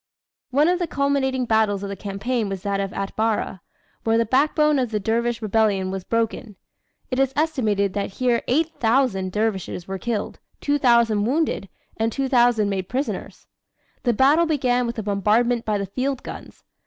One 0.49 0.67
of 0.67 0.79
the 0.79 0.87
culminating 0.87 1.45
battles 1.45 1.83
of 1.83 1.89
the 1.89 1.95
campaign 1.95 2.49
was 2.49 2.63
that 2.63 2.79
of 2.79 2.91
Atbara, 2.91 3.61
where 4.03 4.17
the 4.17 4.25
backbone 4.25 4.79
of 4.79 4.89
the 4.89 4.99
dervish 4.99 5.43
rebellion 5.43 5.91
was 5.91 6.03
broken. 6.03 6.55
It 7.11 7.19
is 7.19 7.33
estimated 7.35 7.93
that 7.93 8.13
here 8.13 8.41
8,000 8.47 9.31
dervishes 9.31 9.87
were 9.87 9.99
killed, 9.99 10.39
2,000 10.59 11.23
wounded, 11.25 11.69
and 11.97 12.11
2,000 12.11 12.67
made 12.67 12.89
prisoners. 12.89 13.45
The 14.01 14.13
battle 14.13 14.47
began 14.47 14.87
with 14.87 14.97
a 14.97 15.03
bombardment 15.03 15.65
by 15.65 15.77
the 15.77 15.85
field 15.85 16.23
guns. 16.23 16.63